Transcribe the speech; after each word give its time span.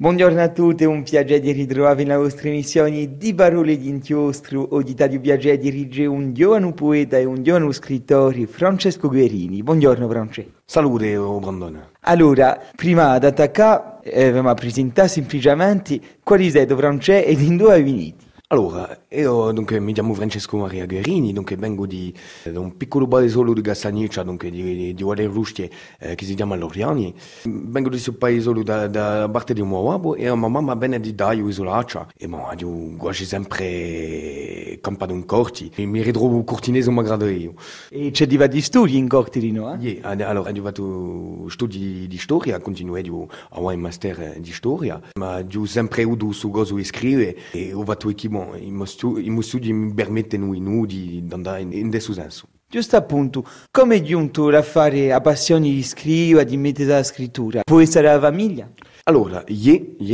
Buongiorno 0.00 0.40
a 0.40 0.48
tutti, 0.50 0.84
un 0.84 1.02
piacere 1.02 1.40
di 1.40 1.50
ritrovarvi 1.50 2.04
nella 2.04 2.18
vostra 2.18 2.46
emissione 2.46 3.16
di 3.16 3.34
Parole 3.34 3.76
di 3.76 3.88
Inchiostro. 3.88 4.68
Oggi 4.76 4.94
di 4.94 5.18
piacere 5.18 5.58
di 5.58 5.72
dirigere 5.72 6.06
un 6.06 6.32
giovane 6.32 6.72
poeta 6.72 7.18
e 7.18 7.24
un 7.24 7.42
giovane 7.42 7.72
scrittore, 7.72 8.46
Francesco 8.46 9.08
Guerini. 9.08 9.60
Buongiorno 9.64 10.08
Francesco. 10.08 10.50
Salute, 10.64 11.16
oh, 11.16 11.40
Brandone. 11.40 11.88
Allora, 12.02 12.60
prima 12.76 13.18
di 13.18 13.26
attaccare, 13.26 13.98
eh, 14.04 14.40
mi 14.40 14.54
presentare 14.54 15.08
semplicemente 15.08 16.00
quali 16.22 16.48
siete 16.48 16.76
Francesco 16.76 17.26
ed 17.26 17.40
in 17.40 17.56
dove 17.56 17.82
venite. 17.82 18.26
Allora, 18.50 18.96
io 19.10 19.52
dunque, 19.52 19.80
mi 19.80 19.94
chiamo 19.94 20.12
Francesco 20.12 20.58
Maria 20.58 20.84
Guerini, 20.84 21.32
dunque, 21.32 21.56
vengo 21.56 21.86
di, 21.86 22.12
da 22.44 22.60
un 22.60 22.76
piccolo 22.76 23.08
paesolo 23.08 23.54
di 23.54 23.62
Castagniccia, 23.62 24.22
dunque, 24.22 24.50
di, 24.50 24.62
di, 24.62 24.94
di 24.94 25.02
Guaderustie, 25.02 25.70
eh, 25.98 26.14
che 26.14 26.26
si 26.26 26.34
chiama 26.34 26.56
Loriani. 26.56 27.14
Vengo 27.44 27.88
di 27.88 27.94
questo 27.94 28.12
paesolo 28.12 28.62
da, 28.62 28.86
da 28.86 29.26
parte 29.30 29.54
di 29.54 29.62
mio 29.62 29.82
babbo 29.82 30.14
e 30.14 30.24
mia 30.24 30.48
mamma 30.48 30.74
viene 30.74 31.00
di 31.00 31.14
Daio, 31.14 31.48
isolaccia. 31.48 32.06
E 32.18 32.26
mo, 32.26 32.50
io 32.58 32.96
quasi 32.98 33.24
sempre 33.24 34.78
campato 34.82 35.14
in 35.14 35.24
corti. 35.24 35.70
E 35.74 35.86
mi 35.86 36.02
ritrovo 36.02 36.44
cortinese, 36.44 36.90
mi 36.90 36.98
aggrada 36.98 37.30
io. 37.30 37.54
E 37.88 38.10
c'è 38.10 38.26
di 38.26 38.60
studi 38.60 38.98
in 38.98 39.08
corti 39.08 39.40
di 39.40 39.52
no? 39.52 39.72
Eh? 39.72 39.76
Yeah, 39.78 40.28
allora, 40.28 40.50
ho 40.50 40.62
fatto 40.62 41.48
studi 41.48 42.06
di 42.06 42.18
storia, 42.18 42.60
continuo 42.60 42.96
a 42.96 43.02
fare 43.02 43.74
un 43.74 43.80
master 43.80 44.38
di 44.38 44.52
storia, 44.52 45.00
ma 45.14 45.42
ho 45.42 45.64
sempre 45.64 46.02
avuto 46.02 46.30
su 46.32 46.50
cosa 46.50 46.74
scrivere 46.82 47.36
e 47.52 47.72
ho 47.72 47.84
fatto 47.84 48.10
equipo 48.10 48.54
bon, 49.00 49.20
i 49.22 49.42
studi 49.42 49.72
mi 49.72 49.92
permettono 49.92 50.54
in 50.54 50.66
di 50.86 51.24
andare 51.30 51.60
in, 51.60 51.72
in 51.72 51.90
questo 51.90 52.12
senso. 52.12 52.48
Giusto 52.70 52.96
appunto, 52.96 53.46
come 53.70 53.96
è 53.96 54.02
giunto 54.02 54.48
a 54.48 54.60
fare 54.60 55.10
a 55.10 55.22
passione 55.22 55.70
di 55.70 55.82
scrivere, 55.82 56.44
di 56.44 56.58
mettere 56.58 56.88
la 56.88 57.02
scrittura? 57.02 57.62
Può 57.64 57.80
essere 57.80 58.08
la 58.08 58.20
famiglia? 58.20 58.70
Allora, 59.04 59.42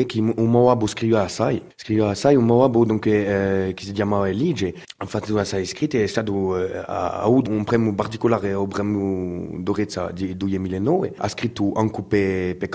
che 0.06 0.20
un 0.20 0.51
scriveva 0.87 1.23
assai, 1.23 1.61
scriveva 1.75 2.11
assai, 2.11 2.37
un 2.37 2.45
dunque, 2.84 3.70
eh, 3.70 3.75
che 3.75 3.83
si 3.83 3.91
chiamava 3.91 4.28
Elige, 4.28 4.73
ha 4.98 5.06
fatto 5.06 5.36
assai 5.36 5.67
scritte, 5.67 6.05
è 6.05 6.06
stato, 6.06 6.56
eh, 6.56 6.77
ha 6.77 7.23
avuto 7.23 7.51
un 7.51 7.64
premio 7.64 7.92
particolare, 7.92 8.51
il 8.51 8.69
premio 8.69 9.61
Dorezza 9.61 10.12
di 10.12 10.36
2009, 10.36 11.14
ha 11.17 11.28
scritto 11.28 11.73
anche 11.73 12.03
per, 12.03 12.56
per 12.56 12.69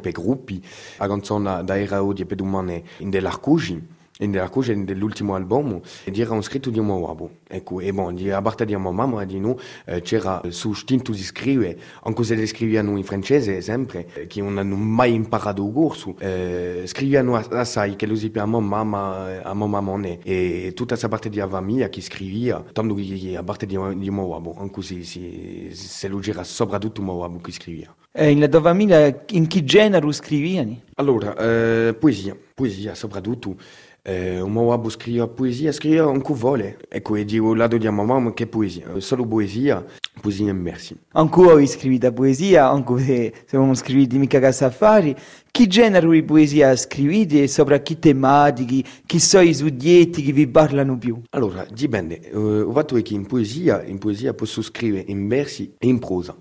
per 0.00 0.10
gruppi, 0.10 0.60
la 0.98 1.06
canzone 1.06 1.62
da 1.62 1.78
Era 1.78 2.00
e 2.22 2.26
per 2.26 2.36
Domane 2.38 2.82
in 2.98 3.10
dell'Arcugi 3.10 4.00
nella 4.26 4.48
cucina 4.48 4.84
dell'ultimo 4.84 5.34
album 5.34 5.80
ed 6.04 6.18
era 6.18 6.32
un 6.32 6.42
scritto 6.42 6.70
di 6.70 6.78
un 6.78 6.88
uomo. 6.88 7.30
Ecco, 7.48 7.80
e 7.80 7.92
bon, 7.92 8.16
a 8.32 8.42
parte 8.42 8.64
di 8.64 8.74
mia 8.76 8.90
mamma, 8.90 9.24
di 9.24 9.38
noi, 9.38 9.56
eh, 9.84 10.00
c'era 10.00 10.40
su 10.48 10.72
stinto 10.72 11.12
di 11.12 11.22
scrivere, 11.22 11.78
anche 12.02 12.24
se 12.24 12.34
le 12.34 12.46
scrivevano 12.46 12.96
in 12.96 13.04
francese, 13.04 13.60
sempre, 13.60 14.06
eh, 14.14 14.26
che 14.26 14.40
non 14.40 14.58
hanno 14.58 14.76
mai 14.76 15.12
imparato 15.12 15.66
il 15.66 15.72
corso, 15.72 16.14
eh, 16.18 16.82
scrivevano 16.86 17.36
assai, 17.36 17.96
che 17.96 18.06
lo 18.06 18.16
sappiamo 18.16 18.58
a 18.58 18.60
mamma, 18.60 19.42
a 19.42 19.54
mia 19.54 19.66
mamma, 19.66 20.00
e 20.22 20.72
tutta 20.74 20.90
questa 20.90 21.08
parte 21.08 21.28
di 21.28 21.42
famiglia 21.46 21.88
che 21.88 22.00
scriveva, 22.00 22.64
tanto 22.72 22.94
che 22.94 23.36
a 23.36 23.42
parte 23.42 23.66
di, 23.66 23.76
di 23.98 24.10
mio 24.10 24.24
uomo, 24.24 24.54
anche 24.58 24.82
se, 24.82 25.02
se, 25.02 25.70
se 25.72 26.08
lo 26.08 26.18
gira 26.20 26.42
soprattutto 26.44 27.02
mio 27.02 27.14
uomo 27.14 27.40
che 27.40 27.52
scriveva. 27.52 27.94
E 28.14 28.30
in 28.30 28.40
la 28.40 28.48
tua 28.48 28.60
famiglia 28.60 29.24
in 29.30 29.46
che 29.46 29.64
genere 29.64 30.10
scrivevano? 30.12 30.82
Allora, 30.96 31.34
eh, 31.34 31.94
poesia, 31.94 32.36
poesia 32.54 32.94
soprattutto. 32.94 33.56
Eh, 34.04 34.40
un 34.40 34.52
babbo 34.52 34.88
scrive 34.88 35.28
poesia, 35.28 35.70
scrive 35.70 36.00
un 36.00 36.20
che 36.22 36.34
vuole. 36.34 36.78
Ecco, 36.88 37.14
e 37.14 37.24
dico, 37.24 37.54
lato 37.54 37.76
di 37.78 37.88
mamma 37.88 38.32
che 38.32 38.48
poesia, 38.48 38.98
solo 38.98 39.24
poesia, 39.24 39.84
poesia 40.20 40.50
in 40.50 40.60
versi. 40.60 40.96
Ancora 41.12 41.64
scrivete 41.64 42.10
poesia, 42.12 42.68
anche 42.68 42.98
se, 42.98 43.32
se 43.46 43.56
non 43.56 43.76
scrivete 43.76 44.18
mica 44.18 44.40
casa 44.40 44.66
affari. 44.66 45.14
Che 45.48 45.66
genere 45.68 46.08
di 46.08 46.24
poesia 46.24 46.74
scrivete 46.74 47.44
e 47.44 47.46
sopra 47.46 47.80
che 47.80 48.00
tematiche, 48.00 48.82
chi 49.06 49.20
sono 49.20 49.44
i 49.44 49.54
soggetti 49.54 50.22
che 50.22 50.32
vi 50.32 50.48
parlano 50.48 50.98
più? 50.98 51.20
Allora, 51.30 51.64
dipende. 51.72 52.28
Uh, 52.32 52.66
il 52.66 52.72
fatto 52.72 52.96
è 52.96 53.02
che 53.02 53.14
in 53.14 53.26
poesia, 53.26 53.84
in 53.84 53.98
poesia 53.98 54.34
posso 54.34 54.62
scrivere 54.62 55.04
in 55.06 55.28
versi 55.28 55.74
e 55.78 55.86
in 55.86 56.00
prosa. 56.00 56.36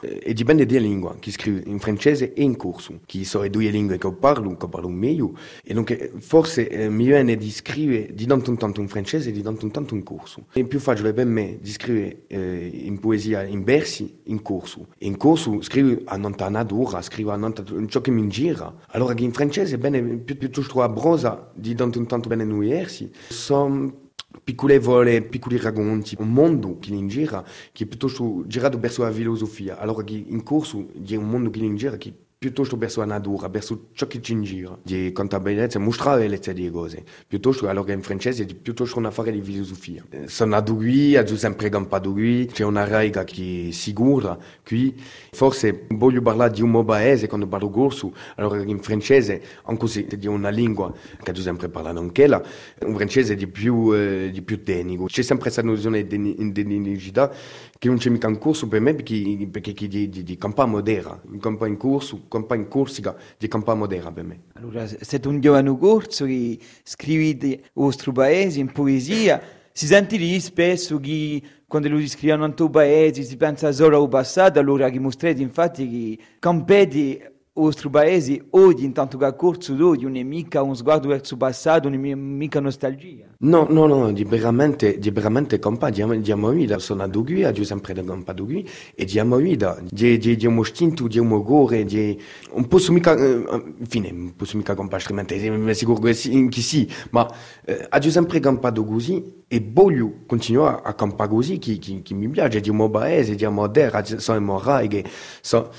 E 0.00 0.32
dipende 0.32 0.66
della 0.66 0.80
lingua, 0.80 1.16
chi 1.18 1.30
scrive 1.30 1.62
in 1.66 1.78
francese 1.78 2.32
e 2.32 2.42
in 2.42 2.56
corso, 2.56 3.00
che 3.06 3.24
sono 3.24 3.44
le 3.44 3.50
due 3.50 3.70
lingue 3.70 3.98
che 3.98 4.12
parlo, 4.12 4.56
che 4.56 4.68
parlo 4.68 4.88
meglio. 4.88 5.36
E 5.62 5.74
dunque, 5.74 6.12
forse 6.18 6.68
eh, 6.68 6.88
mi 6.88 7.04
viene 7.04 7.36
di 7.36 7.50
scrivere 7.50 8.12
di 8.12 8.26
tanto 8.26 8.50
in 8.50 8.56
tanto 8.56 8.80
in 8.80 8.88
francese 8.88 9.28
e 9.28 9.32
di 9.32 9.42
tanto 9.42 9.64
in 9.64 9.70
tanto 9.70 9.94
in 9.94 10.02
corso. 10.02 10.46
È 10.52 10.64
più 10.64 10.80
facile 10.80 11.12
per 11.12 11.26
me 11.26 11.58
di 11.60 11.70
scrivere 11.70 12.22
eh, 12.26 12.70
in 12.84 12.98
poesia 12.98 13.42
in 13.44 13.62
versi 13.62 14.20
in 14.24 14.42
corso. 14.42 14.88
E 14.98 15.06
in 15.06 15.16
corso 15.16 15.60
scrivo 15.62 16.00
a 16.04 16.16
nanta 16.16 16.48
natura, 16.48 17.00
scrivo 17.02 17.30
a 17.30 17.36
nanta 17.36 17.62
ciò 17.86 18.00
che 18.00 18.10
mi 18.10 18.26
gira. 18.28 18.74
Allora 18.88 19.14
che 19.14 19.22
in 19.22 19.32
francese 19.32 19.78
bene 19.78 20.02
piuttosto 20.02 20.82
a 20.82 20.88
brosa 20.88 21.50
di 21.54 21.74
tanto 21.74 21.98
in 21.98 22.06
tanto 22.06 22.28
bene 22.28 22.44
nuiersi. 22.44 23.10
Sono 23.28 24.10
piccole 24.44 24.78
vole, 24.78 25.22
piccoli 25.22 25.58
racconti, 25.58 26.16
un 26.18 26.32
mondo 26.32 26.78
che 26.78 26.92
in 26.92 27.08
gira 27.08 27.44
che 27.72 27.86
piuttosto 27.86 28.44
girato 28.46 28.78
verso 28.78 29.02
la 29.02 29.12
filosofia. 29.12 29.78
Allora 29.78 30.04
in 30.08 30.42
corso 30.42 30.88
c'è 31.04 31.16
un 31.16 31.28
mondo 31.28 31.50
che 31.50 31.60
in 31.60 31.76
gira 31.76 31.96
che 31.96 32.12
piuttosto 32.42 32.76
verso 32.76 32.98
la 32.98 33.06
natura, 33.06 33.46
verso 33.46 33.90
ciò 33.92 34.08
che 34.08 34.20
ci 34.20 34.40
gira, 34.40 34.76
di 34.82 35.12
contabilità, 35.12 35.78
mostrare 35.78 36.26
le 36.26 36.40
di 36.52 36.68
cose, 36.72 37.04
piuttosto, 37.24 37.68
allora 37.68 37.92
in 37.92 38.02
francese, 38.02 38.44
è 38.44 38.52
piuttosto 38.52 38.98
un 38.98 39.06
affare 39.06 39.30
di 39.30 39.40
filosofia. 39.40 40.04
Sono 40.26 40.56
nato 40.56 40.74
qui, 40.74 41.16
ho 41.16 41.36
sempre 41.36 41.68
campato 41.68 42.12
c'è 42.12 42.64
una 42.64 42.84
regola 42.84 43.22
che 43.22 43.68
sicura 43.70 44.36
qui, 44.66 44.92
forse 45.30 45.86
voglio 45.90 46.20
parlare 46.20 46.52
di 46.52 46.62
un 46.62 46.84
paese 46.84 47.28
quando 47.28 47.46
parlo 47.46 47.70
corso, 47.70 48.12
allora 48.34 48.60
in 48.60 48.80
francese, 48.80 49.40
anche 49.66 49.86
se 49.86 50.06
è 50.08 50.26
una 50.26 50.48
lingua 50.48 50.92
che 51.22 51.30
ho 51.30 51.34
sempre 51.34 51.68
parlato 51.68 52.00
anche 52.00 52.26
là, 52.26 52.42
un 52.80 52.96
francese 52.96 53.36
di 53.36 53.46
più, 53.46 53.94
eh, 53.94 54.30
di 54.32 54.42
più 54.42 54.64
tecnico. 54.64 55.04
C'è 55.04 55.22
sempre 55.22 55.44
questa 55.44 55.62
nozione 55.62 56.04
di 56.08 56.34
indigità 56.40 57.32
che 57.78 57.88
non 57.88 57.98
c'è 57.98 58.10
mica 58.10 58.28
in 58.28 58.38
corso 58.38 58.68
per 58.68 58.80
me 58.80 58.94
perché, 58.94 59.48
perché 59.50 59.72
di, 59.88 60.08
di, 60.08 60.22
di 60.22 60.36
campagna 60.36 60.70
modera, 60.70 61.20
in 61.32 61.40
campagna 61.40 61.72
in 61.72 61.76
corso, 61.76 62.22
campagna 62.32 62.62
in 62.62 62.68
corsica, 62.68 63.14
di 63.36 63.46
campagna 63.46 63.80
modera 63.80 64.10
per 64.10 64.24
me. 64.24 64.40
Allora, 64.54 64.86
siete 64.86 65.28
un 65.28 65.40
giovane 65.40 65.76
corso 65.76 66.24
che 66.24 66.58
scrivete 66.82 67.46
il 67.46 67.60
vostro 67.74 68.12
paese 68.12 68.58
in 68.60 68.72
poesia, 68.72 69.40
si 69.70 69.86
sente 69.86 70.16
lì 70.16 70.40
spesso 70.40 70.98
che 70.98 71.42
quando 71.66 71.88
lui 71.88 72.08
scrivono 72.08 72.46
in 72.46 72.54
tuo 72.54 72.70
paese 72.70 73.22
si 73.22 73.36
pensa 73.36 73.70
solo 73.72 74.00
al 74.02 74.08
passato, 74.08 74.58
allora 74.58 74.88
che 74.88 74.98
mostrate 74.98 75.42
infatti 75.42 75.88
che 75.88 76.24
campete 76.38 77.31
vostro 77.54 77.90
paese 77.90 78.46
oggi, 78.50 78.84
intanto 78.84 79.18
che 79.18 79.26
ha 79.26 79.32
corso 79.34 79.74
d'oggi, 79.74 80.04
non 80.04 80.16
è 80.16 80.22
mica 80.22 80.62
un 80.62 80.74
sguardo 80.74 81.08
verso 81.08 81.34
il 81.34 81.38
passato, 81.38 81.88
non 81.88 82.02
è 82.04 82.14
mica 82.14 82.60
nostalgia. 82.60 83.26
No, 83.44 83.66
no, 83.68 83.86
no, 83.86 84.12
di 84.12 84.24
veramente, 84.24 84.98
di 84.98 85.10
veramente 85.10 85.58
compa, 85.58 85.90
di, 85.90 86.20
di 86.20 86.32
amore, 86.32 86.78
sono 86.78 87.04
nato 87.04 87.22
qui, 87.22 87.44
ho 87.44 87.64
sempre 87.64 87.92
campato 87.92 88.44
qui, 88.44 88.66
e 88.94 89.04
di 89.04 89.18
amore, 89.18 89.56
di, 89.90 90.18
di, 90.18 90.36
di 90.36 90.46
un 90.46 90.58
istinto, 90.58 91.06
di 91.08 91.18
un 91.18 91.42
gore, 91.42 91.84
di... 91.84 92.18
Non 92.54 92.68
posso 92.68 92.92
mica, 92.92 93.14
eh, 93.16 93.64
infine, 93.78 94.10
non 94.12 94.34
posso 94.34 94.56
mica 94.56 94.74
compare 94.74 95.02
altrimenti, 95.02 95.74
sicuro 95.74 96.00
che 96.00 96.14
sì, 96.14 96.48
che 96.48 96.60
sì 96.60 96.88
ma 97.10 97.28
eh, 97.64 97.88
ho 97.90 98.10
sempre 98.10 98.40
campato 98.40 98.84
così, 98.84 99.40
e 99.48 99.62
voglio 99.70 100.20
continuare 100.24 100.80
a 100.84 100.94
campare 100.94 101.28
così, 101.28 101.58
che, 101.58 101.78
che, 101.78 102.00
che 102.02 102.14
mi 102.14 102.28
piace, 102.28 102.60
di 102.60 102.70
un 102.70 102.90
paese, 102.90 103.34
di 103.34 103.44
amore 103.44 103.72
terra, 103.72 104.02
sono 104.04 104.40
morale, 104.40 105.04
so, 105.42 105.70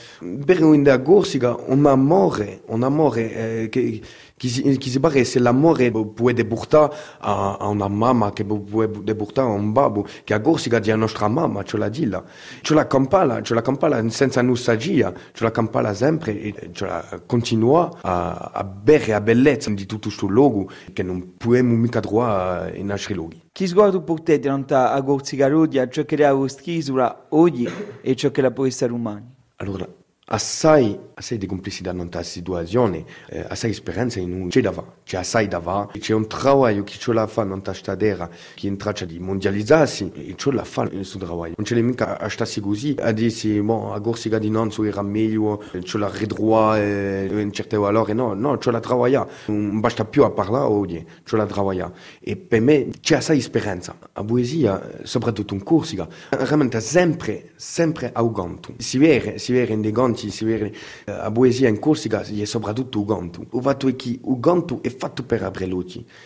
per 0.46 0.62
una 0.64 1.02
corsica, 1.02 1.56
un 1.68 1.86
amore, 1.86 2.62
un 2.68 2.84
amore 2.84 3.62
eh, 3.64 3.70
che, 3.70 4.02
che, 4.36 4.48
si, 4.48 4.78
che 4.78 4.90
si 4.90 5.00
pare 5.00 5.24
se 5.24 5.40
l'amore 5.40 5.92
può 5.92 6.32
deportare 6.32 6.94
a, 7.20 7.58
a, 7.58 7.68
una 7.68 7.88
mamma, 7.88 8.32
che 8.34 8.44
può 8.44 8.86
deportare 8.86 9.50
a 9.50 9.52
un 9.52 9.72
babbo, 9.72 10.06
che 10.24 10.34
a 10.34 10.42
Corsica 10.42 10.80
di 10.80 10.92
nostra 10.96 11.28
mamma, 11.28 11.64
ce 11.64 11.78
la 11.78 11.90
di 11.90 12.06
là. 12.08 12.24
Ce 12.62 12.74
la 12.74 12.88
campala, 12.88 13.42
ce 13.42 13.54
la 13.54 13.62
campala 13.62 14.08
senza 14.10 14.42
nostalgia, 14.42 15.14
ce 15.32 15.44
la 15.44 15.52
campala 15.52 15.94
sempre 15.94 16.40
e 16.40 16.70
ce 16.72 16.86
la 16.86 17.22
continua 17.26 18.00
a, 18.02 18.52
a 18.54 18.64
bere 18.64 19.08
la 19.08 19.22
bellezza 19.22 19.70
di 19.70 19.86
tutto 19.86 20.08
questo 20.08 20.28
luogo 20.28 20.70
che 20.92 21.04
non 21.04 21.36
possiamo 21.38 21.76
mica 21.76 22.00
trovare 22.00 22.76
in 22.78 22.92
altri 22.92 23.14
luoghi. 23.14 23.42
Chi 23.52 23.68
sguardo 23.68 24.02
potete 24.02 24.50
a 24.50 25.04
Corsica 25.04 25.48
Rodia 25.48 25.88
ciò 25.88 26.04
che 26.06 26.18
la 26.18 26.34
vostra 26.34 26.72
isola 26.72 27.26
oggi 27.30 27.70
e 28.02 28.16
ciò 28.16 28.32
che 28.32 28.42
la 28.42 28.52
può 28.52 28.66
essere 28.66 28.92
umana? 28.92 29.24
Allora, 29.58 29.88
assai, 30.28 30.98
assai 31.16 31.38
di 31.38 31.46
complicità 31.46 31.92
in 31.92 31.98
questa 31.98 32.24
situazione, 32.24 33.04
eh, 33.30 33.46
assai 33.48 33.72
esperienza 33.72 34.20
in 34.20 34.32
un 34.34 34.50
c'è 34.50 34.62
da 34.62 34.72
fare, 34.72 34.88
c'è 35.04 35.18
assai 35.18 35.48
da 35.48 35.60
fare, 35.60 36.00
c'è 36.00 36.14
un 36.14 36.28
lavoro 36.30 36.84
che 36.84 36.98
ce 36.98 37.14
la 37.14 37.28
fa 37.28 37.44
in 37.44 37.62
questa 37.62 37.96
terra, 37.96 38.30
che 38.56 38.68
in 38.68 38.78
traccia 38.78 39.06
di 39.06 39.20
mondializzarsi, 39.20 40.12
e 40.14 40.34
ce 40.38 40.52
la 40.52 40.64
fa 40.64 40.84
il 40.84 41.06
suo 41.06 41.20
lavoro. 41.20 41.52
Non 41.56 41.66
c'è 41.66 41.80
mica 41.82 42.20
a 42.20 42.30
stare 42.30 42.62
così, 42.62 42.96
a 43.00 43.12
dire, 43.12 43.62
bon, 43.62 43.94
a 43.94 44.00
Corsica 44.00 44.40
di 44.40 44.50
non 44.50 44.72
era 44.80 45.02
meglio, 45.02 45.64
ce 45.84 45.98
la 45.98 46.10
ridroit 46.10 46.80
eh, 46.80 47.42
in 47.42 47.52
certe 47.52 47.78
valori, 47.78 48.14
no, 48.14 48.34
no, 48.34 48.58
ce 48.58 48.72
la 48.72 48.82
lavora, 48.82 49.28
non 49.48 49.80
basta 49.80 50.06
più 50.06 50.24
a 50.24 50.32
parlare 50.32 50.66
oggi, 50.66 51.06
ce 51.24 51.36
la 51.36 51.46
lavora. 51.46 51.92
E 52.20 52.36
per 52.38 52.62
me 52.62 52.90
c'è 53.02 53.16
assai 53.16 53.40
esperienza, 53.40 53.98
a 54.14 54.24
poesia, 54.24 55.00
soprattutto 55.04 55.54
in 55.54 55.64
Corsica, 55.64 56.08
veramente 56.30 56.80
sempre, 56.80 57.52
sempre 57.56 58.12
arrogante. 58.14 58.74
Si 58.78 58.98
vede, 58.98 59.38
si 59.38 59.52
vede 59.52 59.74
in 59.74 59.82
dei 59.82 59.92
avanti 60.14 60.30
si 60.30 60.46
vede 60.46 60.74
a 61.06 61.32
poesia 61.32 61.68
in 61.68 61.80
Corsica 61.80 62.22
è 62.22 62.46
soprattutto 62.46 63.00
il 63.00 63.06
canto. 63.06 63.42
Il 63.52 63.62
fatto 63.62 63.88
è 63.88 63.96
che 63.96 64.20
il 64.24 64.38
canto 64.40 64.82
è 64.82 64.90
fatto 64.90 65.24
per. 65.24 65.42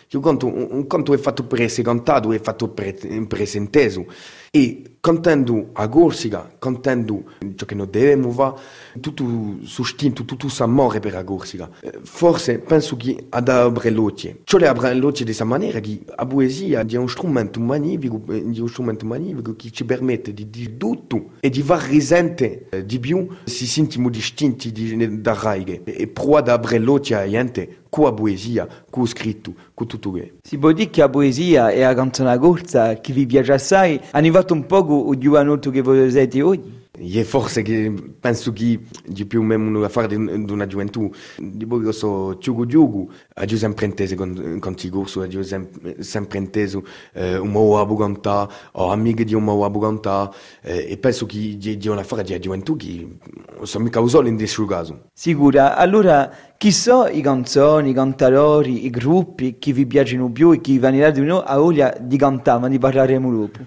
Il 0.09 0.19
canto, 0.19 0.45
un 0.47 0.85
canto 0.87 1.13
è 1.13 1.17
fatto 1.17 1.45
per 1.45 1.61
essere 1.61 1.83
cantato, 1.83 2.31
è 2.31 2.39
fatto 2.39 2.69
per 2.69 2.95
essere 3.41 3.63
inteso. 3.63 4.05
E 4.51 4.96
cantando 5.07 5.69
a 5.71 5.87
Corsica, 5.87 6.51
cantando 6.59 7.23
ciò 7.55 7.65
che 7.65 7.75
noi 7.75 7.87
dobbiamo 7.89 8.29
fare, 8.31 8.55
tutto 8.99 9.23
sostinto, 9.63 10.25
tutto 10.25 10.47
l'amore 10.57 10.99
per 10.99 11.13
la 11.13 11.23
Corsica. 11.23 11.69
Forse 12.03 12.59
penso 12.59 12.97
che 12.97 13.27
ad 13.29 13.47
abreluci. 13.47 14.41
Ciò 14.43 14.57
le 14.57 14.67
abreluci 14.67 15.19
di 15.19 15.27
questa 15.27 15.45
maniera 15.45 15.79
che 15.79 16.01
la 16.13 16.25
poesia 16.25 16.85
è 16.85 16.95
un 16.97 17.07
strumento 17.07 17.61
magnifico, 17.61 18.21
è 18.27 18.59
un 18.59 18.67
strumento 18.67 19.05
magnifico 19.05 19.55
che 19.55 19.71
ci 19.71 19.85
permette 19.85 20.33
di 20.33 20.49
dire 20.49 20.75
tutto 20.75 21.29
e 21.39 21.49
di 21.49 21.61
far 21.61 21.83
risente 21.83 22.67
di 22.85 22.99
più 22.99 23.29
si 23.45 23.65
sentiamo 23.65 24.09
distinti 24.09 25.21
da 25.21 25.39
raighe 25.41 25.83
e 25.85 26.07
prova 26.07 26.41
da 26.41 26.53
abreluci 26.53 27.13
a 27.13 27.25
gente 27.29 27.85
la 27.89 28.13
poesia, 28.13 28.67
lo 28.89 29.05
scritto, 29.05 29.53
con 29.73 29.87
tutto 29.87 30.11
questo. 30.11 30.35
Si 30.43 30.57
può 30.57 30.71
dire 30.71 30.89
che 30.89 31.01
la 31.01 31.09
poesia 31.09 31.69
e 31.69 31.81
la 31.81 31.93
canzone 31.93 32.37
corsa 32.37 32.99
che 32.99 33.13
vi 33.13 33.25
piace 33.25 33.53
assai 33.53 33.95
hanno 33.95 34.09
arrivato 34.11 34.53
un 34.53 34.65
po' 34.65 35.11
il 35.11 35.19
giovanotto 35.19 35.69
che 35.69 35.81
voi 35.81 36.09
siete 36.11 36.41
oggi? 36.41 36.85
E 36.99 37.23
forse 37.23 37.61
che 37.61 37.93
penso 38.19 38.51
che 38.51 38.79
di 39.05 39.25
più 39.25 39.41
o 39.41 39.43
meno 39.43 39.83
a 39.83 39.89
fare 39.89 40.07
di 40.07 40.15
una 40.15 40.65
gioventù, 40.65 41.09
di 41.37 41.65
poi 41.65 41.83
io 41.83 41.91
so 41.91 42.37
giugo 42.39 42.65
giugo, 42.65 43.07
ho 43.35 43.55
sempre 43.55 43.85
inteso 43.85 44.15
con, 44.15 44.57
con 44.59 44.75
ti 44.75 44.89
corso, 44.89 45.21
ho 45.21 45.43
sempre, 45.43 46.01
sempre 46.01 46.39
inteso 46.39 46.83
eh, 47.13 47.37
un 47.37 47.51
po' 47.51 47.79
a 47.79 47.85
Bugantà, 47.85 48.49
ho 48.71 48.91
amiche 48.91 49.23
di 49.23 49.35
un 49.35 49.45
po' 49.45 49.63
a 49.63 49.69
Bugantà, 49.69 50.33
eh, 50.61 50.87
e 50.89 50.97
penso 50.97 51.27
che 51.27 51.55
di, 51.57 51.77
di 51.77 51.87
una 51.87 52.03
fare 52.03 52.23
di 52.23 52.39
gioventù 52.39 52.75
che 52.75 53.17
sono 53.61 53.83
mica 53.83 53.99
usati 53.99 54.29
in 54.29 54.35
questo 54.35 54.65
caso. 54.65 55.09
Sicura, 55.13 55.75
allora 55.75 56.31
chi 56.57 56.71
sono 56.71 57.07
i 57.07 57.21
canzoni, 57.21 57.91
i 57.91 57.93
cantatori, 57.93 58.85
i 58.85 58.89
gruppi 58.89 59.57
che 59.59 59.71
vi 59.71 59.85
piacciono 59.85 60.31
più 60.31 60.51
e 60.51 60.61
che 60.61 60.79
vanno 60.79 61.11
di 61.11 61.21
noi 61.21 61.43
a 61.45 61.57
voglia 61.57 61.95
di 61.99 62.17
cantare, 62.17 62.59
ma 62.59 62.67
ne 62.67 62.79
parleremo 62.79 63.31
dopo. 63.31 63.59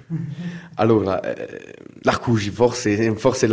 Allora, 0.75 1.21
eh, 1.21 1.75
l'Arcugi, 2.03 2.51
forse, 2.51 3.15
forse 3.17 3.47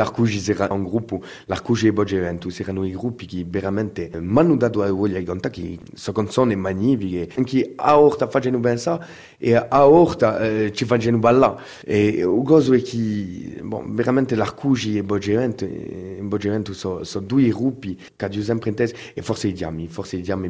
un 0.73 0.83
gruppo, 0.83 1.21
l'Arcugi 1.45 1.87
e 1.87 1.93
Bogeventus 1.93 2.59
erano 2.59 2.85
i 2.85 2.91
gruppi 2.91 3.25
che 3.25 3.45
veramente 3.47 4.09
mi 4.19 4.39
hanno 4.39 4.55
dato 4.55 4.81
voglia 4.91 5.19
di 5.19 5.25
cantare, 5.25 5.53
che 5.53 5.79
sono 5.93 6.15
canzoni 6.15 6.55
magnifiche, 6.55 7.27
che 7.43 7.73
a 7.75 7.99
orta 7.99 8.27
pensare 8.59 9.05
e 9.37 9.55
a 9.55 9.87
orta 9.87 10.39
eh, 10.39 10.71
ci 10.73 10.85
facciano 10.85 11.17
ballare. 11.17 11.61
E 11.83 12.07
il 12.07 12.43
è 12.73 12.81
che, 12.81 13.59
bon, 13.61 13.93
veramente 13.93 14.35
e 14.97 15.03
Bogeventus 16.21 16.77
sono 16.77 17.03
so 17.03 17.19
due 17.19 17.49
gruppi 17.49 17.97
che 18.15 18.25
hanno 18.25 18.41
sempre 18.41 18.69
inteso, 18.69 18.95
e 19.13 19.21
forse 19.21 19.49
i 19.49 19.53
Diami, 19.53 19.87
forse 19.87 20.17
i 20.17 20.21
Diami 20.21 20.49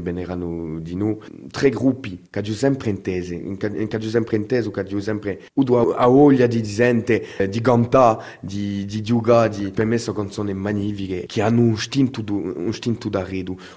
di 6.46 6.57
gente, 6.62 7.38
eh, 7.38 7.50
di 7.50 7.62
cantare, 7.62 8.24
di, 8.40 8.86
di 8.86 9.02
di... 9.02 9.72
per 9.72 9.86
me 9.86 9.98
sono 9.98 10.18
canzoni 10.18 10.54
magnifiche 10.54 11.26
che 11.26 11.42
hanno 11.42 11.62
un 11.62 11.74
istinto, 11.74 12.24
un 12.28 12.68
istinto 12.68 13.10
da 13.10 13.24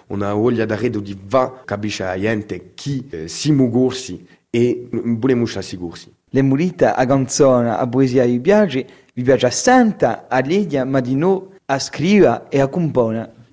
una 0.08 0.32
voglia 0.34 0.64
da 0.64 0.76
redo 0.76 1.00
di 1.00 1.16
va 1.26 1.62
capisce 1.64 2.04
la 2.04 2.18
gente 2.18 2.72
chi 2.74 3.06
eh, 3.10 3.28
si 3.28 3.52
mugorsi 3.52 4.26
e 4.50 4.88
volemo 4.90 5.46
sicursi. 5.62 6.12
Le 6.30 6.42
murita 6.42 6.94
a 6.96 7.06
canzone, 7.06 7.70
a 7.70 7.86
poesia 7.86 8.24
vi 8.24 8.40
piace, 8.40 8.86
vi 9.14 9.22
piace 9.22 9.46
a 9.46 9.50
santa, 9.50 10.26
a 10.28 10.40
legna, 10.40 10.84
ma 10.84 11.00
di 11.00 11.16
noi 11.16 11.42
a 11.66 11.78
scriva 11.78 12.48
e 12.48 12.60
a 12.60 12.68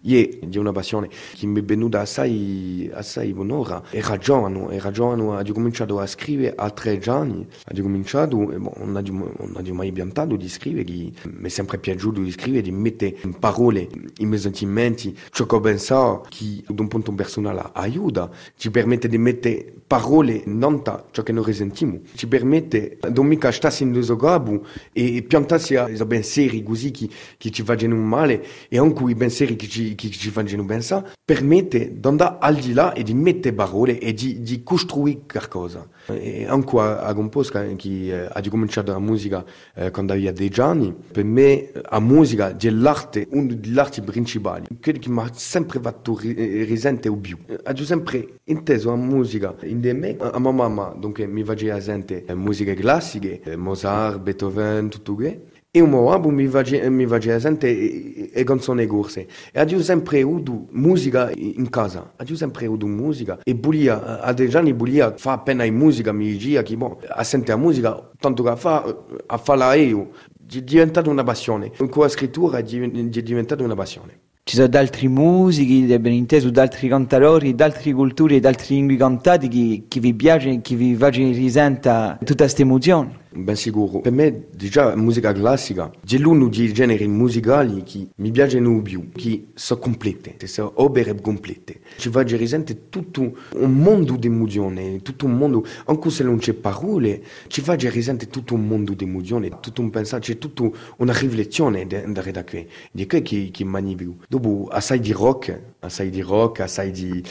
compone. 0.07 0.15
Ie, 0.15 0.39
di 0.45 0.57
una 0.57 0.71
passione 0.71 1.09
che 1.35 1.45
mi 1.45 1.59
è 1.59 1.63
venuta 1.63 1.99
assai, 1.99 2.89
assai 2.93 3.33
buon'ora. 3.33 3.83
Era 3.89 4.17
giovane, 4.17 4.73
era 4.73 4.89
giovane, 4.91 5.21
ho 5.21 5.53
cominciato 5.53 5.99
a 5.99 6.07
scrivere 6.07 6.53
a 6.55 6.69
tre 6.69 6.99
anni. 7.05 7.45
Ho 7.45 7.81
cominciato, 7.81 8.51
e 8.51 8.57
bon, 8.57 8.71
non 8.77 9.63
ho 9.67 9.73
mai 9.73 9.91
piantato 9.91 10.35
di 10.35 10.47
scrivere, 10.47 10.91
mi 10.91 11.13
è 11.41 11.49
sempre 11.49 11.77
piaciuto 11.77 12.21
di 12.21 12.31
scrivere, 12.31 12.63
di 12.63 12.71
mettere 12.71 13.17
in 13.23 13.37
parole 13.37 13.87
i 14.17 14.25
miei 14.25 14.39
sentimenti, 14.39 15.15
ciò 15.31 15.45
che 15.45 15.55
ho 15.55 15.59
pensato, 15.59 16.25
che 16.29 16.63
da 16.67 16.81
un 16.81 16.87
punto 16.87 17.11
personale 17.11 17.69
aiuta, 17.73 18.29
ci 18.55 18.71
permette 18.71 19.07
di 19.07 19.17
mettere 19.17 19.73
parole 19.87 20.43
non 20.45 20.83
ta 20.83 21.05
ciò 21.11 21.23
che 21.23 21.31
noi 21.31 21.45
risentiamo, 21.45 22.01
ci 22.13 22.27
permette 22.27 22.97
di 23.01 23.13
non 23.13 23.25
mica 23.25 23.51
stare 23.51 23.75
in 23.79 23.91
due 23.93 24.15
gabbo 24.17 24.65
e 24.91 25.23
piantarsi 25.23 25.75
a 25.75 26.05
pensieri 26.05 26.61
così 26.61 26.91
che, 26.91 27.09
che 27.37 27.49
ci 27.51 27.63
fanno 27.63 27.95
male 27.95 28.43
e 28.67 28.77
anche 28.77 29.03
i 29.09 29.15
pensieri 29.15 29.55
che 29.55 29.67
ci 29.67 29.95
che 29.97 30.09
ci 30.09 30.29
fanno 30.29 30.63
pensare, 30.65 31.11
permette 31.25 31.99
di 31.99 32.07
andare 32.07 32.37
al 32.39 32.55
di 32.55 32.71
là 32.71 32.93
e 32.93 33.03
di 33.03 33.13
mettere 33.13 33.53
parole 33.53 33.99
e 33.99 34.13
di, 34.13 34.41
di 34.41 34.63
costruire 34.63 35.21
qualcosa. 35.29 35.87
E 36.05 36.45
anche 36.47 36.77
a, 36.79 36.99
a 36.99 37.13
Composca, 37.13 37.65
che 37.75 38.29
ha 38.31 38.41
cominciato 38.49 38.93
la 38.93 38.99
musica 38.99 39.43
eh, 39.75 39.91
quando 39.91 40.13
aveva 40.13 40.31
10 40.31 40.61
anni, 40.61 40.95
per 41.11 41.25
me 41.25 41.71
la 41.89 41.99
musica 41.99 42.55
è 42.55 42.69
l'arte, 42.69 43.27
uno 43.31 43.53
degli 43.53 43.77
arti 43.77 44.01
principali, 44.01 44.67
quello 44.81 44.99
che 44.99 45.09
mi 45.09 45.19
ha 45.19 45.29
sempre 45.33 45.81
fatto 45.81 46.17
risente 46.17 47.09
o 47.09 47.17
più. 47.17 47.37
Ho 47.47 47.83
sempre 47.83 48.39
inteso 48.45 48.89
la 48.89 48.95
musica 48.95 49.55
in 49.63 49.81
de 49.81 49.93
me, 49.93 50.15
a 50.19 50.39
mia 50.39 50.51
mamma, 50.51 50.95
dunque 50.97 51.25
mi 51.27 51.43
faceva 51.43 51.79
sentire 51.81 52.33
musiche 52.35 52.75
classiche, 52.75 53.41
Mozart, 53.57 54.19
Beethoven, 54.19 54.89
tutto 54.89 55.15
questo. 55.15 55.55
E 55.69 55.81
album 55.81 56.33
mi 56.33 56.47
faceva, 56.47 56.89
mi 56.89 57.05
faceva 57.05 57.39
sentire 57.39 58.29
le 58.33 58.43
canzoni 58.43 58.85
corse. 58.87 59.27
E 59.51 59.61
ho 59.61 59.81
sempre 59.81 60.21
avuto 60.21 60.67
musica 60.71 61.29
in 61.35 61.69
casa. 61.69 62.13
Ho 62.17 62.35
sempre 62.35 62.65
avuto 62.65 62.87
musica. 62.87 63.39
E 63.43 63.53
volia, 63.53 64.21
a 64.21 64.33
dei 64.33 64.51
anni 64.53 64.71
volia 64.71 65.13
fare 65.17 65.37
appena 65.37 65.65
in 65.65 65.75
musica, 65.75 66.11
mi 66.11 66.31
diceva 66.31 66.61
che 66.61 66.75
bon, 66.77 66.95
a 67.07 67.23
sentire 67.23 67.57
la 67.57 67.61
musica, 67.61 68.09
tanto 68.17 68.43
che 68.43 68.55
fa, 68.55 68.95
a 69.25 69.37
farla 69.37 69.73
io. 69.75 70.11
È 70.49 70.61
diventata 70.61 71.09
una 71.09 71.23
passione. 71.23 71.71
Con 71.75 71.89
la 71.93 72.07
scrittura 72.07 72.59
è 72.59 72.63
diventata 72.63 73.61
una 73.61 73.75
passione. 73.75 74.21
Ci 74.47 74.55
sono 74.55 74.69
altri 74.77 75.09
musici, 75.09 75.85
ben 75.99 76.13
inteso, 76.13 76.49
altri 76.55 76.87
cantatori, 76.87 77.53
altre 77.57 77.91
culture, 77.91 78.39
altre 78.41 78.75
lingue 78.75 78.95
cantate 78.95 79.49
che, 79.49 79.83
che 79.89 79.99
vi 79.99 80.13
piacciono, 80.13 80.61
che 80.61 80.75
vi 80.75 80.95
facciano 80.95 81.27
risentire 81.27 82.17
tutta 82.23 82.45
questa 82.45 82.61
emozione. 82.61 83.25
Ben 83.37 83.55
sicuro. 83.55 83.99
Per 83.99 84.11
me, 84.11 84.47
già 84.55 84.95
musica 84.95 85.31
classica, 85.31 85.91
c'è 86.03 86.17
l'uno 86.17 86.47
dei 86.47 86.73
generi 86.73 87.07
musicali 87.07 87.83
che 87.83 88.07
mi 88.15 88.31
piacciono 88.31 88.81
più, 88.81 89.09
che 89.11 89.49
sono 89.53 89.79
complete, 89.79 90.35
sono 90.47 90.71
opere 90.75 91.19
complete. 91.21 91.81
Ci 91.97 92.09
fa 92.09 92.21
risentire 92.21 92.89
tutto 92.89 93.37
un 93.53 93.73
mondo 93.73 94.15
di 94.15 94.27
emozioni, 94.27 95.01
tutto 95.01 95.25
un 95.25 95.37
mondo, 95.37 95.65
anche 95.85 96.09
se 96.09 96.23
non 96.23 96.37
c'è 96.37 96.53
parole, 96.53 97.23
ci 97.47 97.61
fa 97.61 97.75
risentire 97.75 98.31
tutto 98.31 98.55
un 98.55 98.65
mondo 98.67 98.93
di 98.93 99.03
emozioni, 99.03 99.51
tutto 99.59 99.81
un 99.81 99.89
pensato, 99.89 100.23
c'è 100.23 100.37
tutta 100.37 100.69
una 100.97 101.13
riflessione 101.13 101.85
da 101.85 102.43
qui, 102.43 102.67
di 102.91 103.05
che 103.05 103.21
che 103.21 103.51
è. 103.53 104.05
Dopo, 104.27 104.67
assai 104.71 104.99
di 104.99 105.11
rock, 105.11 105.59
assai 105.79 106.09
di 106.09 106.21
rock, 106.21 106.61
assai 106.61 106.91
di 106.91 107.21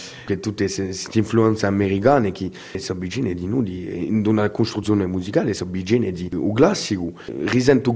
tutte 0.40 0.64
queste 0.72 1.18
influenze 1.18 1.66
americane 1.66 2.30
che 2.32 2.50
sono 2.76 3.00
vicine 3.00 3.34
di 3.34 3.46
noi, 3.46 4.06
in 4.06 4.25
una 4.26 4.50
costruzione 4.50 5.06
musicale, 5.06 5.52
sono 5.54 5.70
vicine 5.70 5.94
di 5.98 6.30
o 6.34 6.52
classico. 6.52 7.12
Risento 7.44 7.94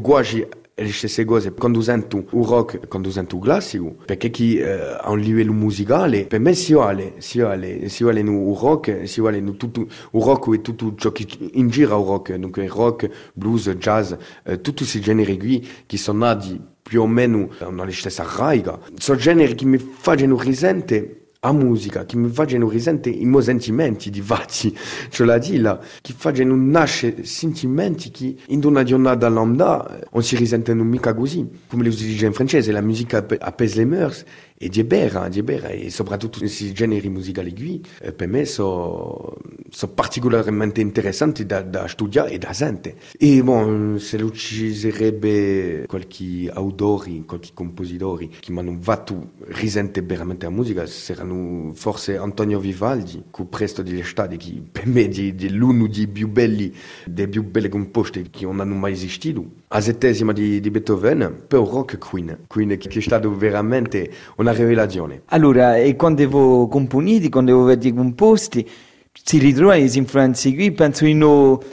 le 0.83 0.93
stesse 0.93 1.25
cose 1.25 1.53
sento 1.81 2.19
il 2.19 2.45
rock, 2.45 2.89
sento 3.11 3.37
il 3.37 3.43
classico, 3.43 3.95
perché 4.05 4.31
chi 4.31 4.57
eh, 4.57 4.97
a 4.99 5.11
un 5.11 5.19
livello 5.19 5.53
musicale, 5.53 6.27
per 6.27 6.41
me 6.41 6.55
si 6.55 6.73
vale, 6.73 7.15
si 7.19 7.41
vale, 7.41 7.89
si 7.89 8.03
vale 8.03 8.21
il 8.21 8.57
rock, 8.59 9.07
si 9.07 9.21
vale 9.21 9.43
tutto, 9.57 9.81
il 9.81 10.23
rock 10.23 10.55
è 10.55 10.61
tutto 10.61 10.95
ciò 10.97 11.13
che 11.13 11.27
in 11.53 11.69
gira 11.69 11.97
il 11.97 12.05
rock, 12.05 12.35
dunque 12.35 12.67
rock, 12.67 13.11
blues, 13.35 13.69
jazz, 13.71 14.13
eh, 14.45 14.61
tutti 14.61 14.79
questi 14.79 15.01
generi 15.01 15.39
qui 15.39 15.67
che 15.87 15.97
sono 15.97 16.25
nati 16.25 16.61
più 16.83 17.03
o 17.03 17.07
meno 17.07 17.51
nella 17.71 17.91
stessa 17.91 18.27
raiga, 18.37 18.79
sono 18.97 19.19
generi 19.19 19.55
che 19.55 19.65
mi 19.65 19.79
fanno 19.79 20.39
risentire 20.41 21.20
a 21.43 21.53
musica 21.53 22.05
che 22.05 22.17
mi 22.17 22.29
facciano 22.29 22.69
risentire 22.69 23.17
i 23.17 23.25
miei 23.25 23.43
sentimenti 23.43 24.11
di 24.11 24.21
fatti, 24.21 24.77
cioè 25.09 25.27
la 25.27 25.39
dilla, 25.39 25.81
che 26.03 26.13
facciano 26.15 26.55
nascere 26.55 27.25
sentimenti 27.25 28.11
che 28.11 28.37
in 28.49 28.63
una 28.65 28.83
giornata 28.83 29.29
lambda 29.29 30.01
non 30.13 30.23
si 30.23 30.37
risentono 30.37 30.85
mica 30.85 31.15
così. 31.15 31.49
Come 31.67 31.91
si 31.91 32.07
dice 32.07 32.27
in 32.27 32.35
francese, 32.35 32.73
la 32.73 32.83
musica 32.83 33.27
apaise 33.39 33.77
les 33.77 33.87
mœurs 33.87 34.25
e 34.59 34.69
di 34.69 34.85
bera, 34.85 35.29
di 35.29 35.43
bera, 35.43 35.69
e 35.69 35.89
soprattutto 35.89 36.39
questi 36.39 36.75
generi 36.75 37.09
musicali 37.09 37.55
qui, 37.55 37.83
per 38.15 38.29
me 38.29 38.45
sono 38.45 39.39
sono 39.71 39.93
particolarmente 39.93 40.81
interessanti 40.81 41.47
da, 41.47 41.63
da, 41.63 41.87
studiare 41.87 42.33
e 42.33 42.39
da 42.39 42.53
sentire. 42.53 42.97
E 43.17 43.43
bon, 43.43 43.99
se 43.99 44.19
lo 44.19 44.31
ci 44.33 44.75
sarebbe 44.75 45.85
qualche 45.87 46.51
autori, 46.53 47.25
qualche 47.25 47.51
compositori 47.55 48.29
che 48.29 48.53
mi 48.53 48.59
hanno 48.59 48.77
fatto 48.81 49.31
risentire 49.47 50.05
veramente 50.05 50.45
la 50.47 50.51
musica, 50.51 50.85
saranno 50.87 51.30
forse 51.75 52.17
Antonio 52.17 52.59
Vivaldi, 52.59 53.25
che 53.31 53.45
presto 53.45 53.83
degli 53.83 54.03
stati 54.03 54.37
che 54.37 54.63
per 54.71 54.87
me 54.87 55.09
è 55.09 55.49
l'uno 55.49 55.87
dei 55.87 56.07
più 56.07 56.29
belli, 56.29 56.75
dei 57.05 57.29
più 57.29 57.45
belli 57.45 57.69
composti 57.69 58.29
che 58.31 58.45
non 58.45 58.61
hanno 58.61 58.75
mai 58.75 58.93
esistito. 58.93 59.45
La 59.69 59.81
settesima 59.81 60.33
di, 60.33 60.61
di 60.61 60.71
Beethoven, 60.71 61.45
per 61.47 61.61
rock 61.61 61.99
Queen, 61.99 62.39
Queen 62.47 62.77
che 62.77 62.89
è 62.89 63.01
stato 63.01 63.37
veramente 63.37 64.11
una 64.37 64.53
rivelazione. 64.53 65.23
Allora, 65.27 65.77
e 65.77 65.97
quando 65.97 66.23
avevo 66.23 66.69
componiti, 66.69 67.29
quando 67.29 67.69
avevo 67.69 67.95
composti, 67.95 68.69
si 69.13 69.39
ritrovano 69.39 69.81
le 69.81 69.91
influenze 69.93 70.55
qui, 70.55 70.73
penso 70.73 71.05
in 71.07 71.23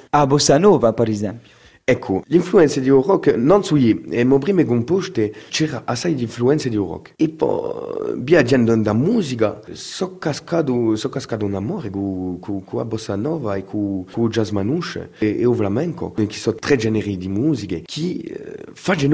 a 0.09 0.27
Bossa 0.27 0.57
Nova 0.57 0.93
per 0.93 1.09
esempio. 1.09 1.55
Ecco, 1.89 2.21
l'influenza 2.25 2.81
di 2.81 2.89
rock 2.89 3.33
non 3.37 3.63
sugli 3.63 4.07
e 4.09 4.25
mo 4.25 4.39
prime 4.39 4.65
composte 4.65 5.33
c'era 5.47 5.83
assai 5.85 6.15
di 6.15 6.23
influenze 6.23 6.67
di 6.67 6.75
rock. 6.75 7.13
E 7.15 7.29
poi, 7.29 8.15
viaggiando 8.17 8.75
da 8.75 8.91
musica, 8.91 9.61
sono 9.71 10.17
cascato, 10.17 10.97
so 10.97 11.07
cascato 11.07 11.45
in 11.45 11.53
amore 11.53 11.89
con, 11.89 12.39
bossa 12.83 13.15
nova 13.15 13.55
e 13.55 13.63
con, 13.63 14.03
con 14.11 14.25
il 14.25 14.29
jazz 14.29 14.49
manouche 14.49 15.11
e, 15.17 15.39
e 15.39 15.55
flamenco, 15.55 16.11
che 16.11 16.27
sono 16.31 16.57
tre 16.57 16.75
generi 16.75 17.15
di 17.15 17.29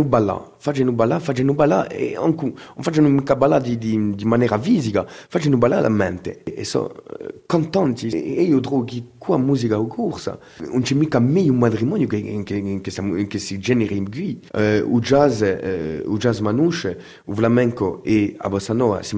ballare, 0.03 0.52
fanno 0.71 0.93
ballare, 0.93 1.21
fanno 1.21 1.53
ballare 1.53 1.97
e 1.97 2.15
anche, 2.15 2.45
non 2.45 2.55
fanno 2.79 3.09
mica 3.09 3.35
ballare 3.35 3.63
di, 3.63 3.77
di, 3.77 4.15
di 4.15 4.23
maniera 4.23 4.57
fisica, 4.57 5.05
fanno 5.05 5.57
ballare 5.57 5.81
la 5.81 5.89
mente. 5.89 6.41
E, 6.43 6.53
e 6.59 6.63
sono 6.63 6.89
eh, 7.19 7.41
contenti. 7.45 8.07
E, 8.07 8.43
io 8.43 8.61
trovo 8.61 8.85
che 8.85 9.03
qua 9.17 9.37
musica 9.37 9.77
o 9.77 9.87
corsa, 9.87 10.39
non 10.71 10.81
c'è 10.81 10.95
mica 10.95 11.19
meglio 11.19 11.53
matrimonio 11.53 12.07
che, 12.07 12.43
che 12.43 12.79
che, 12.81 12.91
si, 12.91 13.27
che 13.27 13.39
si 13.39 13.59
genera 13.59 13.93
qui. 14.09 14.39
Uh, 14.53 14.95
o 14.95 14.99
jazz, 14.99 15.41
uh, 15.41 16.17
jazz 16.17 16.39
manouche, 16.39 16.97
o 17.25 17.33
flamenco 17.33 18.01
e 18.03 18.35
a 18.37 18.47
bossa 18.47 18.71
nova 18.71 19.03
si 19.03 19.17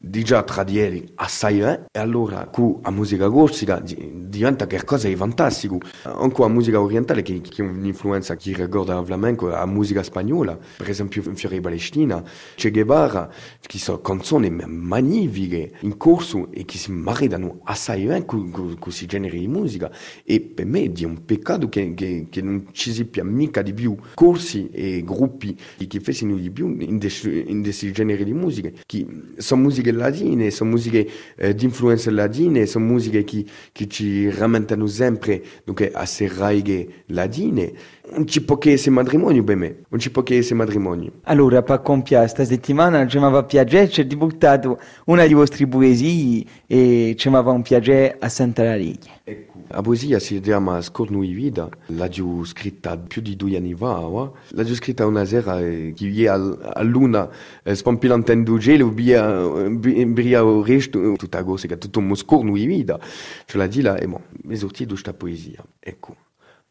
maridano 0.00 0.22
già 0.22 0.44
tra 0.44 0.62
di 0.62 0.78
loro 0.78 1.10
assai 1.16 1.60
eh? 1.60 1.80
e 1.90 1.98
allora 1.98 2.46
con 2.46 2.78
la 2.82 2.90
musica 2.90 3.28
corsica 3.28 3.82
diventa 3.82 4.68
qualcosa 4.68 5.08
di 5.08 5.16
fantastico 5.16 5.80
anche 6.02 6.40
la 6.40 6.48
musica 6.48 6.80
orientale 6.80 7.22
che, 7.22 7.40
che 7.40 7.62
è 7.62 7.66
un'influenza 7.66 8.36
che 8.36 8.54
ricorda 8.54 8.96
il 8.96 9.04
flamenco 9.04 9.48
la 9.48 9.66
musica 9.66 10.04
spagnola 10.04 10.56
per 10.76 10.88
esempio 10.88 11.22
in 11.26 11.34
Fiore 11.34 11.60
Palestina 11.60 12.22
Che 12.54 12.70
Guevara 12.70 13.28
che 13.60 13.78
sono 13.78 14.00
canzoni 14.00 14.50
magnifiche 14.50 15.72
in 15.80 15.96
corso 15.96 16.52
e 16.52 16.64
che 16.64 16.78
si 16.78 16.92
maridano 16.92 17.60
assai 17.64 18.06
bene 18.06 18.24
con 18.24 18.76
questi 18.78 19.06
generi 19.06 19.40
di 19.40 19.48
musica 19.48 19.90
e 20.24 20.40
per 20.40 20.66
me 20.66 20.92
è 20.92 21.04
un 21.04 21.24
peccato 21.24 21.68
che, 21.68 21.94
che, 21.94 22.28
che 22.30 22.40
non 22.40 22.68
ci 22.70 22.92
sia 22.92 23.24
mica 23.24 23.62
di 23.62 23.74
più 23.74 23.96
corsi 24.14 24.70
e 24.70 25.02
gruppi 25.04 25.58
che 25.88 25.98
facciano 25.98 26.36
di 26.36 26.50
più 26.52 26.68
in 26.78 26.98
questi 27.00 27.90
generi 27.92 28.22
di 28.22 28.32
musica 28.32 28.70
che 28.86 29.06
sono 29.38 29.62
musiche 29.62 29.87
musiche 29.88 29.92
ladine, 29.92 30.50
sono 30.50 30.70
musiche 30.70 31.08
eh, 31.36 31.54
di 31.54 31.64
influenze 31.64 32.10
ladine, 32.10 32.66
sono 32.66 32.84
musiche 32.84 33.24
che, 33.24 33.44
che 33.72 33.88
ci 33.88 34.30
rammentano 34.30 34.86
sempre 34.86 35.42
a 35.64 35.98
queste 35.98 36.28
raighe 36.28 37.04
ladine. 37.06 37.72
Non 38.10 38.26
ci 38.26 38.42
può 38.42 38.56
che 38.56 38.72
essere 38.72 38.90
matrimonio 38.90 39.44
per 39.44 39.56
me, 39.56 39.82
non 39.88 40.00
ci 40.00 40.10
può 40.10 40.22
che 40.22 40.38
essere 40.38 40.54
matrimonio. 40.54 41.12
Allora, 41.24 41.62
per 41.62 41.82
compiere 41.82 42.24
questa 42.24 42.44
settimana 42.44 43.06
ci 43.06 43.18
mi 43.18 43.30
va 43.30 43.44
piacere, 43.44 43.88
ci 43.88 44.04
buttato 44.04 44.78
una 45.06 45.26
di 45.26 45.34
vostre 45.34 45.66
poesie 45.66 46.44
e 46.66 47.14
ci 47.16 47.28
mi 47.28 47.42
va 47.42 47.50
un 47.50 47.62
piacere 47.62 48.16
a 48.18 48.28
sentire 48.28 48.68
la 48.68 48.74
righe. 48.76 49.10
Ecco. 49.24 49.58
La 49.68 49.82
poesia 49.82 50.18
si 50.18 50.40
chiama 50.40 50.80
Scornui 50.80 51.32
Vida, 51.32 51.68
l'ho 51.88 52.44
scritta 52.44 52.96
più 52.96 53.20
di 53.20 53.36
due 53.36 53.56
anni 53.56 53.74
fa, 53.74 53.98
l'ho 53.98 54.34
scritta 54.74 55.04
una 55.04 55.26
sera 55.26 55.58
che 55.58 55.94
è 55.94 56.26
a 56.26 56.82
luna, 56.82 57.28
eh, 57.62 57.74
spompilante 57.74 58.32
in 58.32 58.44
gelo, 58.58 58.88
via, 58.88 59.68
via 59.68 60.40
il 60.40 60.62
resto, 60.64 61.12
tutta 61.16 61.44
cosa, 61.44 61.66
che 61.66 61.76
tutto 61.76 61.98
un 61.98 62.14
Scornui 62.16 62.64
Vida. 62.64 62.98
Ce 63.44 63.58
l'ha 63.58 63.66
dit 63.66 63.82
là, 63.82 63.98
e 63.98 64.06
bon, 64.06 64.22
mi 64.44 64.56
sorti 64.56 64.84
di 64.84 64.90
questa 64.90 65.12
poesia. 65.12 65.62
Ecco. 65.78 66.16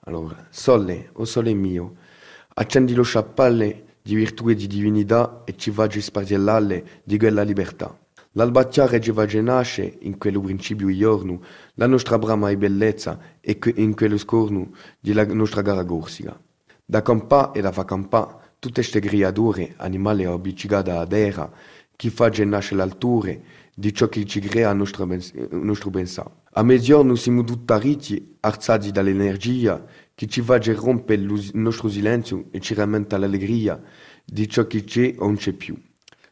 Allora, 0.08 0.48
sole, 0.50 1.10
o 1.14 1.26
sole 1.26 1.54
mio, 1.54 1.96
accendi 2.54 2.94
lo 2.94 3.04
sciappale 3.04 3.98
di 4.02 4.16
virtù 4.16 4.48
e 4.48 4.56
di 4.56 4.66
divinità 4.66 5.42
e 5.44 5.58
ci 5.58 5.70
vaggi 5.70 6.00
spargellare 6.00 7.02
di 7.04 7.18
quella 7.18 7.44
libertà. 7.44 7.94
L'albacciare 8.32 9.02
ci 9.02 9.12
va 9.12 9.26
nasce 9.42 9.98
in 10.02 10.18
quello 10.18 10.40
principio 10.40 10.96
giorno, 10.96 11.42
la 11.74 11.88
nostra 11.88 12.18
brama 12.18 12.50
e 12.50 12.56
bellezza 12.56 13.20
e 13.42 13.60
in 13.76 13.96
quello 13.96 14.18
scorno 14.18 14.72
della 14.98 15.26
nostra 15.26 15.62
gara 15.62 15.84
gorsica. 15.84 16.40
Da 16.86 17.02
campà 17.02 17.52
e 17.52 17.60
da 17.60 17.74
fa 17.74 17.84
campà 17.84 18.40
tutte 18.60 18.80
queste 18.80 19.02
creature, 19.02 19.74
animali 19.76 20.26
o 20.26 20.40
biccicata 20.40 21.02
a 21.02 21.06
terra, 21.06 21.52
che 21.94 22.10
fa 22.12 22.30
nascere 22.30 22.78
l'alture 22.78 23.42
di 23.76 23.94
ciò 23.94 24.08
che 24.08 24.26
ci 24.26 24.40
crea 24.40 24.72
il 24.72 24.78
nostro, 24.78 25.06
nostro 25.50 25.90
pensare. 25.90 26.46
A 26.58 26.64
mezzogiorno 26.64 27.14
siamo 27.14 27.44
tutti 27.44 27.72
ricchi, 27.78 28.38
arzati 28.40 28.92
dall'energia 28.92 29.86
che 30.16 30.26
ci 30.26 30.42
fa 30.42 30.58
rompere 30.58 31.22
il 31.22 31.52
nostro 31.54 31.88
silenzio 31.88 32.46
e 32.50 32.60
ci 32.60 32.74
rammenta 32.74 33.20
l'allegria 33.20 33.80
di 34.26 34.50
ciò 34.50 34.66
che 34.66 34.84
c'è 34.84 35.14
o 35.20 35.26
non 35.26 35.36
c'è 35.36 35.54
più. 35.54 35.80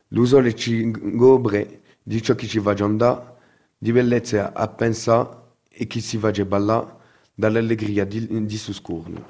Lo 0.08 0.53
ci 0.55 0.89
gobbre 1.15 1.82
di 2.01 2.24
ciò 2.24 2.34
che 2.34 2.48
ci 2.48 2.58
va 2.58 2.74
andare, 2.79 3.36
di 3.77 3.91
bellezza 3.91 4.51
a 4.53 4.67
pensare 4.67 5.58
e 5.70 5.86
che 5.86 6.00
si 6.00 6.17
va 6.17 6.32
a 6.36 6.46
ballare 6.46 6.96
dall'allegria 7.36 8.03
di, 8.03 8.48
di 8.48 8.58
suscurno. 8.58 9.24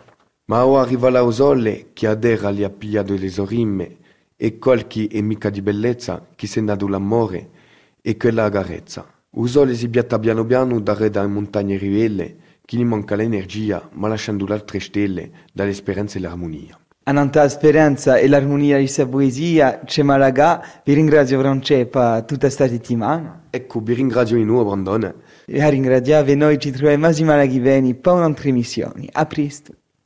Ma 0.46 0.66
ora 0.66 0.84
arriva 0.84 1.10
la 1.10 1.30
sole 1.30 1.90
che 1.92 2.08
adera 2.08 2.52
gli 2.52 2.64
ha 2.64 2.70
pigliato 2.70 3.14
le 3.16 3.30
sorrimme 3.30 3.98
e 4.38 4.58
qualche 4.58 5.10
mica 5.22 5.50
di 5.50 5.62
bellezza 5.62 6.26
che 6.34 6.48
si 6.48 6.60
è 6.60 6.62
dato 6.62 6.88
l'amore 6.88 7.50
e 8.02 8.16
quella 8.16 8.50
carezza. 8.50 9.10
Il 9.38 9.50
sole 9.50 9.74
si 9.74 9.90
piatta 9.90 10.18
piano 10.18 10.46
piano 10.46 10.80
da 10.80 10.94
re 10.94 11.10
dalle 11.10 11.28
montagne 11.28 11.78
rivelle 11.78 12.36
che 12.64 12.78
gli 12.78 12.86
manca 12.86 13.16
l'energia 13.16 13.90
ma 13.94 14.08
lasciando 14.08 14.46
le 14.46 14.54
altre 14.54 14.80
stelle 14.80 15.30
dall'esperienza 15.52 16.18
e 16.18 16.22
l'armonia. 16.22 16.80
A 17.04 17.12
Nanta 17.12 17.48
Speranza 17.50 18.18
e 18.18 18.30
l'armonia 18.30 18.78
di 18.78 18.84
questa 18.84 19.06
poesia, 19.06 19.82
c'è 19.84 20.04
Malaga, 20.04 20.64
vi 20.86 20.94
ringrazio 20.94 21.38
Francesco 21.40 21.90
per 21.90 22.24
tutta 22.24 22.48
questa 22.48 22.68
settimana. 22.68 23.44
Ecco, 23.50 23.80
vi 23.82 23.94
ringrazio 23.94 24.38
di 24.38 24.44
nuovo 24.46 24.72
Brandone. 24.72 25.14
E 25.46 25.62
a 25.62 25.70
ringraziare 25.70 26.34
noi 26.34 26.58
ci 26.58 26.72
troviamo 26.72 27.12
settimana 27.12 27.46
che 27.46 27.60
viene 27.60 27.94
per 27.94 28.14
un'altra 28.14 28.52
missione. 28.52 29.08
A 29.12 29.26
presto. 29.26 29.74